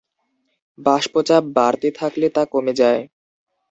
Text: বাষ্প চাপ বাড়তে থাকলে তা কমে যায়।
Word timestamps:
বাষ্প 0.77 1.13
চাপ 1.27 1.43
বাড়তে 1.55 1.87
থাকলে 1.99 2.27
তা 2.35 2.43
কমে 2.53 2.73
যায়। 2.73 3.01